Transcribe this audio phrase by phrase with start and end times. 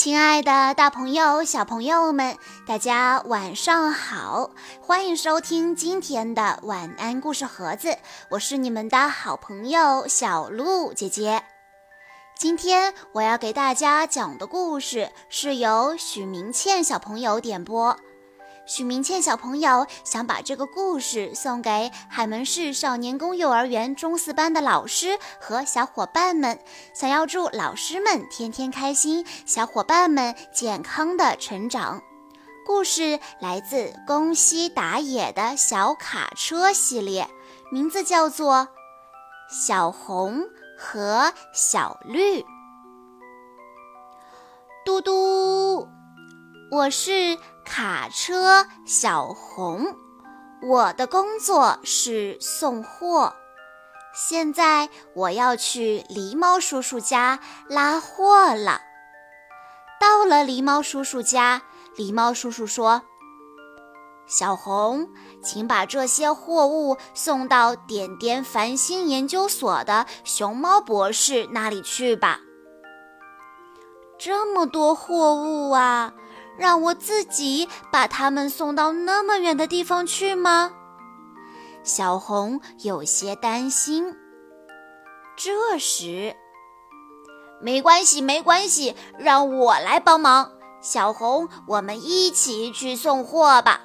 [0.00, 2.34] 亲爱的，大朋友、小朋友们，
[2.66, 4.50] 大家晚上好！
[4.80, 7.98] 欢迎收听今天的晚安故事盒子，
[8.30, 11.42] 我是你们的好朋友小鹿姐姐。
[12.34, 17.94] 今天我要给大家讲的故事是由许明倩小朋友点播。
[18.70, 26.56] 许明倩小朋友想把这个故事送给海门市少年宫幼儿园中四班的老师和小伙伴们，
[26.94, 32.00] 想要祝老师们天天开心，小伙伴们健康的成长。
[32.64, 37.28] 故事来自宫西达也的小卡车系列，
[37.72, 38.68] 名字叫做
[39.66, 40.44] 《小红
[40.78, 42.40] 和小绿》。
[44.84, 45.88] 嘟嘟，
[46.70, 47.36] 我是。
[47.70, 49.94] 卡车小红，
[50.60, 53.32] 我的工作是送货。
[54.12, 57.38] 现在我要去狸猫叔叔家
[57.68, 58.80] 拉货了。
[60.00, 61.62] 到了狸猫叔叔家，
[61.96, 63.02] 狸猫叔叔说
[64.26, 65.08] ：“小红，
[65.40, 72.40] 请把这些货物送到点点繁星研究所的熊猫博士那里去吧。”
[74.18, 76.12] 这么多货物啊！
[76.58, 80.72] 让我自己把他们送到那么远的地方去吗？
[81.82, 84.14] 小红有些担心。
[85.36, 86.36] 这时，
[87.62, 90.52] 没关系，没关系，让我来帮忙。
[90.82, 93.80] 小红，我们一起去送货吧。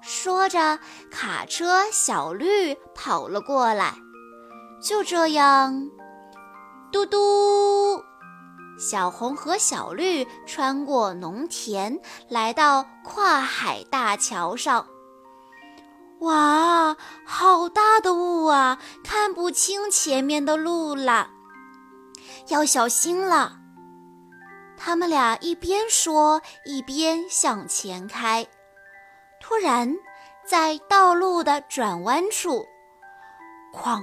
[0.00, 0.78] 说着，
[1.10, 3.94] 卡车小绿跑了过来。
[4.82, 5.90] 就这样，
[6.90, 8.09] 嘟嘟。
[8.80, 14.86] 小红和小绿穿过农田，来到跨海大桥上。
[16.20, 21.28] 哇，好大的雾啊，看不清前面的路了，
[22.48, 23.58] 要小心了。
[24.78, 28.46] 他们俩一边说，一边向前开。
[29.42, 29.94] 突然，
[30.46, 32.64] 在道路的转弯处，
[33.74, 34.02] 哐，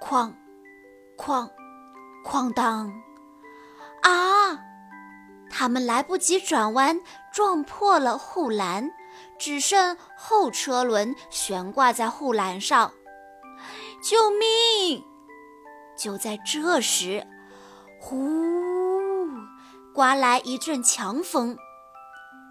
[0.00, 0.32] 哐，
[1.16, 1.48] 哐，
[2.24, 2.92] 哐当。
[4.02, 4.58] 啊！
[5.50, 7.00] 他们来不及转弯，
[7.32, 8.90] 撞破了护栏，
[9.38, 12.92] 只剩后车轮悬挂在护栏上。
[14.02, 15.04] 救命！
[15.96, 17.26] 就在这时，
[18.00, 19.28] 呼，
[19.94, 21.56] 刮来一阵强风，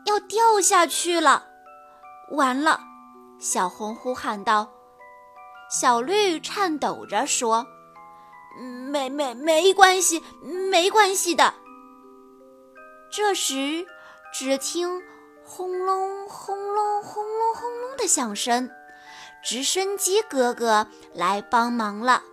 [0.05, 1.45] 要掉下去了！
[2.31, 2.79] 完了！
[3.39, 4.71] 小红呼喊道。
[5.69, 7.65] 小绿颤抖着说。
[8.59, 10.23] 没没没关系，
[10.69, 11.53] 没关系的。
[13.11, 13.85] 这时，
[14.33, 15.01] 只听
[15.43, 18.69] 轰隆轰隆轰隆轰隆的响声，
[19.43, 22.23] 直升机哥哥来帮忙了。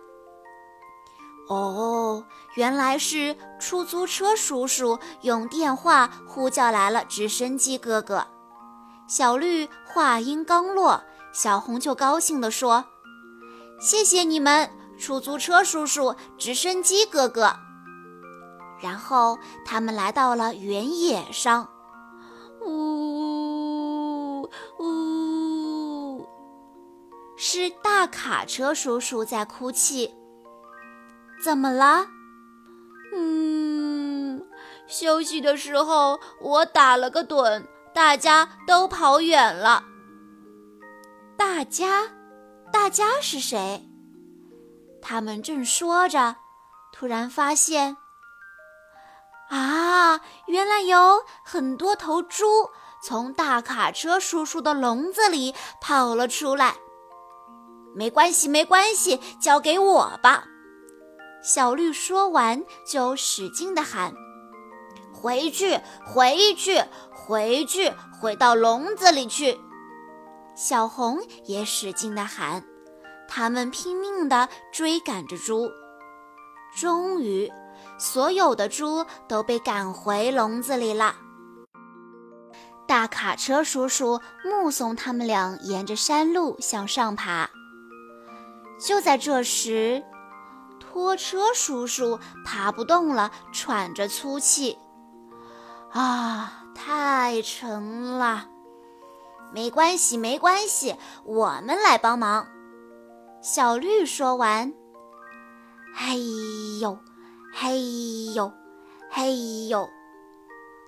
[1.49, 2.23] 哦，
[2.55, 8.27] 原来是出租车叔叔用电话呼叫来了直升机哥哥。
[9.07, 11.03] 小绿话音刚落，
[11.33, 12.85] 小红就高兴地说
[13.81, 17.55] ：“谢谢你们。”出租车叔叔，直升机哥哥。
[18.81, 21.67] 然后他们来到了原野上，
[22.65, 24.49] 呜
[24.79, 26.27] 呜，
[27.35, 30.13] 是大卡车叔叔在哭泣。
[31.43, 32.05] 怎么了？
[33.15, 34.45] 嗯，
[34.87, 39.83] 休息的时候我打了个盹，大家都跑远了。
[41.35, 42.07] 大家，
[42.71, 43.88] 大家是谁？
[45.01, 46.35] 他们正说着，
[46.91, 47.97] 突然发现，
[49.49, 52.69] 啊，原来有很多头猪
[53.01, 56.75] 从大卡车叔叔的笼子里跑了出来。
[57.95, 60.45] 没关系，没关系，交给我吧。
[61.41, 64.13] 小绿说完，就使劲地喊
[65.11, 69.59] ：“回去，回去，回去，回到笼子里去！”
[70.55, 72.63] 小红也使劲地喊。
[73.29, 75.69] 他们拼命地追赶着猪，
[76.75, 77.49] 终于，
[77.99, 81.15] 所有的猪都被赶回笼子里了。
[82.87, 87.49] 大卡车叔叔目送他们俩沿着山路向上爬。
[88.79, 90.03] 就在这时，
[90.79, 94.79] 拖车叔叔爬不动了，喘着粗气
[95.93, 98.47] ：“啊，太沉了！
[99.53, 102.47] 没关系，没关系，我们来帮忙。”
[103.41, 104.73] 小绿说完，
[105.95, 106.19] 嘿
[106.81, 106.99] 呦，
[107.53, 107.79] 嘿
[108.35, 108.51] 呦，
[109.09, 109.87] 嘿呦，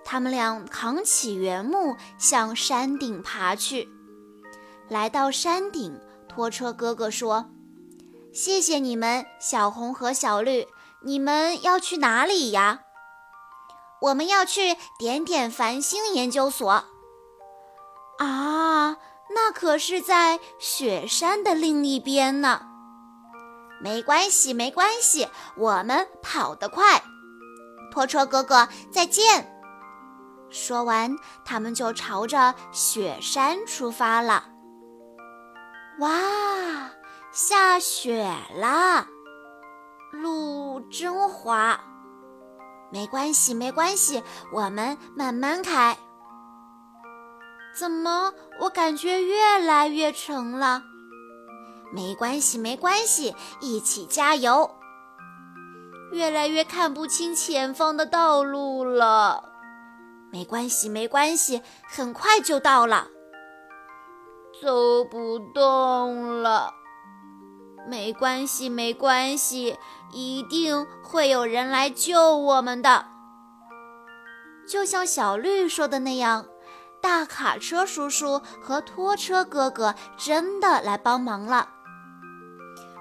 [0.04, 3.88] 他们俩扛起原木向山顶爬去。
[4.88, 7.46] 来到山顶，拖车哥哥说
[8.34, 10.66] ：“谢谢你们，小红和小绿，
[11.00, 12.80] 你们要去哪里呀？”
[14.02, 16.84] 我们要去点点繁星研究所。
[18.18, 18.96] 啊，
[19.34, 22.66] 那可是在雪山的另一边呢。
[23.80, 27.02] 没关系，没关系，我们跑得快。
[27.90, 29.48] 拖车哥哥，再见。
[30.50, 34.44] 说完，他们就朝着雪山出发了。
[35.98, 36.90] 哇，
[37.32, 38.24] 下雪
[38.54, 39.06] 了，
[40.12, 41.80] 路真滑。
[42.90, 45.96] 没关系，没关系，我们慢慢开。
[47.74, 50.82] 怎么，我感觉越来越沉了？
[51.92, 54.70] 没关系，没关系，一起加油。
[56.12, 59.50] 越来越看不清前方的道路了。
[60.30, 63.08] 没关系，没关系，很快就到了。
[64.62, 66.74] 走不动了。
[67.88, 69.76] 没关系，没关系，
[70.12, 73.06] 一定会有人来救我们的。
[74.68, 76.46] 就像小绿说的那样，
[77.02, 81.68] 大卡车叔叔和拖车哥哥真的来帮忙了。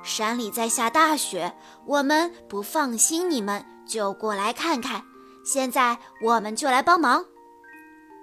[0.03, 1.55] 山里在下大雪，
[1.85, 5.03] 我们不放心你们，就过来看看。
[5.45, 7.23] 现在我们就来帮忙。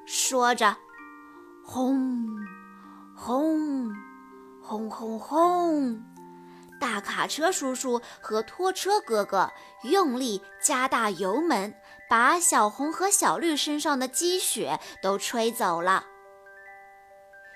[0.05, 0.77] 说着，
[1.65, 2.27] 轰，
[3.15, 3.89] 轰，
[4.61, 6.03] 轰轰轰！
[6.79, 9.51] 大卡车叔叔和拖车哥哥
[9.83, 11.75] 用力加大油门，
[12.09, 16.05] 把小红和小绿身上的积雪都吹走了。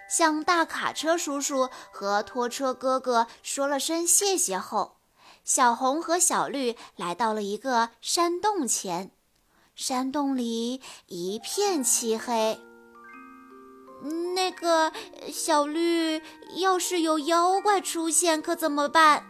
[0.08, 4.96] 向大卡车叔叔和拖车哥哥说了声谢谢后，
[5.44, 9.12] 小红和小绿来到了一个山洞前。
[9.74, 12.60] 山洞里一片漆黑。
[14.34, 14.92] 那个
[15.32, 16.20] 小绿，
[16.56, 19.24] 要是有妖怪出现，可怎么办？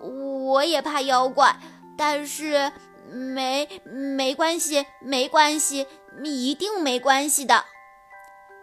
[0.00, 1.58] 我也怕妖怪，
[1.96, 2.70] 但是
[3.10, 5.86] 没没关系，没关系，
[6.22, 7.64] 一定没关系的。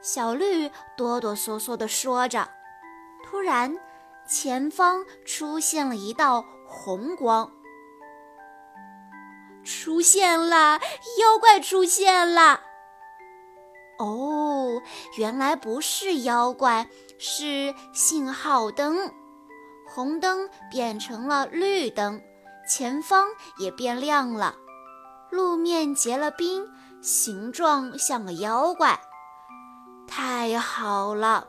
[0.02, 2.48] 小绿哆哆嗦嗦地说着。
[3.26, 3.76] 突然，
[4.28, 7.52] 前方出现了一道红光。
[9.64, 10.80] 出现了，
[11.20, 12.62] 妖怪出现了！
[13.98, 14.82] 哦，
[15.18, 19.12] 原来不是妖怪，是信号灯。
[19.88, 22.22] 红灯变成了绿灯，
[22.68, 23.28] 前方
[23.58, 24.56] 也变亮了。
[25.32, 26.68] 路面结了冰，
[27.02, 29.00] 形状像个妖怪。
[30.08, 31.48] 太好了！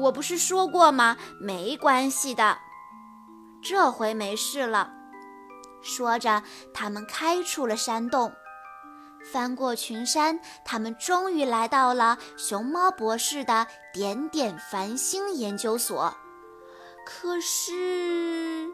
[0.00, 1.16] 我不是说过吗？
[1.38, 2.56] 没关系的，
[3.62, 4.90] 这回没事了。
[5.82, 6.42] 说着，
[6.72, 8.32] 他们开出了山洞，
[9.34, 16.14] 翻过群山，他们终于来到了熊猫博士的点点繁星研究所。
[17.04, 18.70] 可是，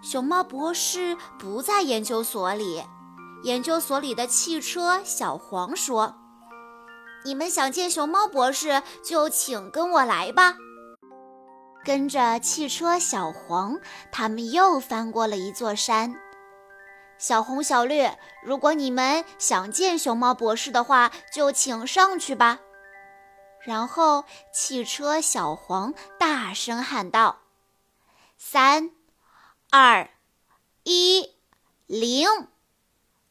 [0.00, 2.80] 熊猫博士不在研究所里。
[3.42, 6.14] 研究所里的汽车小黄说
[7.26, 10.54] ：“你们想见熊猫博士，就请跟我来吧。”
[11.84, 13.80] 跟着汽车小黄，
[14.12, 16.14] 他们又翻过了一座山。
[17.18, 18.08] 小红、小绿，
[18.42, 22.60] 如果你们想见熊猫博士的话，就请上去吧。
[23.60, 27.40] 然后，汽车小黄大声喊道
[28.38, 28.92] ：“三、
[29.70, 30.08] 二、
[30.84, 31.34] 一，
[31.86, 32.28] 零！”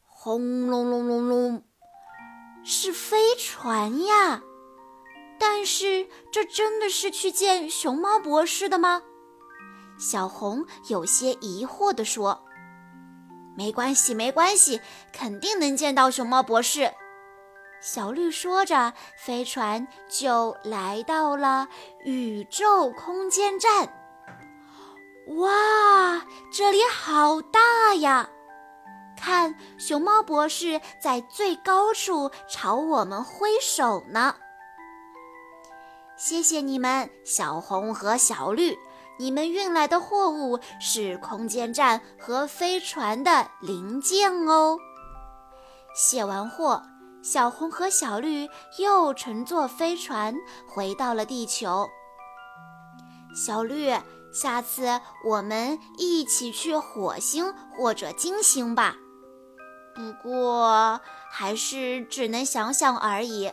[0.04, 1.64] 轰隆隆隆隆，
[2.62, 4.42] 是飞船呀！
[5.40, 9.02] 但是，这真的是去见熊猫博士的吗？
[9.98, 12.44] 小红有些疑惑地说。
[13.58, 14.80] 没关系，没关系，
[15.12, 16.92] 肯定能见到熊猫博士。
[17.80, 21.66] 小绿说着，飞船就来到了
[22.04, 23.92] 宇宙空间站。
[25.38, 28.30] 哇，这里好大呀！
[29.20, 34.36] 看，熊猫博士在最高处朝我们挥手呢。
[36.16, 38.78] 谢谢你们，小红和小绿。
[39.18, 44.78] 你们运来的货物是空间站和飞船的零件哦。
[45.94, 46.82] 卸完货，
[47.22, 48.48] 小红和小绿
[48.78, 50.34] 又乘坐飞船
[50.68, 51.88] 回到了地球。
[53.34, 53.92] 小绿，
[54.32, 58.94] 下次我们一起去火星或者金星吧。
[59.94, 63.50] 不过，还是只能想想而已。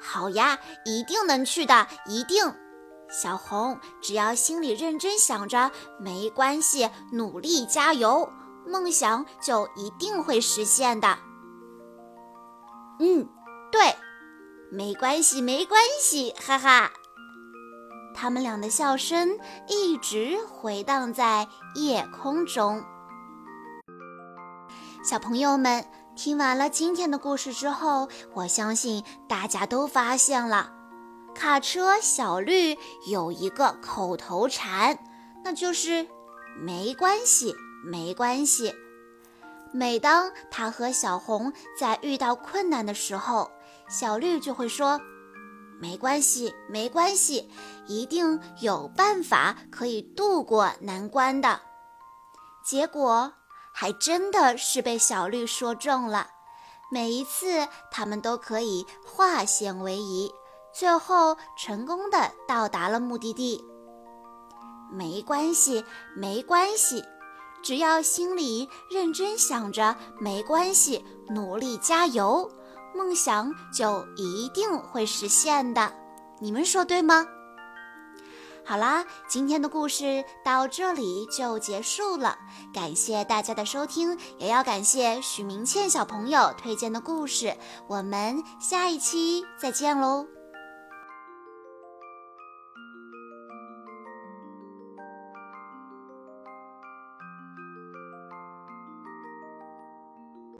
[0.00, 2.54] 好呀，一定能去的，一定。
[3.08, 8.28] 小红，只要心里认真想着，没关系，努力加油，
[8.66, 11.18] 梦想就一定会实现的。
[12.98, 13.28] 嗯，
[13.70, 13.94] 对，
[14.70, 16.90] 没关系，没关系，哈哈。
[18.14, 22.82] 他们俩的笑声一直回荡在夜空中。
[25.04, 25.84] 小朋友们
[26.16, 30.72] 听完了今天的故事之后，我相信大家都发现了，
[31.38, 34.98] 卡车小绿有一个口头禅，
[35.44, 36.08] 那就是
[36.58, 38.74] “没关系，没关系”。
[39.70, 43.50] 每当他和小红在遇到困难的时候，
[43.86, 44.98] 小绿就会说
[45.78, 47.50] ：“没关系，没关系，
[47.86, 51.60] 一定有办法可以度过难关的。”
[52.64, 53.34] 结果。
[53.78, 56.28] 还真的是被小绿说中了，
[56.90, 60.32] 每一次他们都可以化险为夷，
[60.78, 63.64] 最后成功的到达了目的地。
[64.92, 65.82] 没关系，
[66.14, 67.02] 没关系，
[67.62, 72.50] 只要心里认真想着没关系，努力加油，
[72.94, 75.90] 梦想就一定会实现的。
[76.40, 77.26] 你们说对吗？
[78.62, 82.36] 好啦，今天的故事到这里就结束了。
[82.74, 87.56] 感谢大家的收听，也要感谢许明倩小朋友推荐的故事。
[87.86, 90.35] 我们下一期再见喽！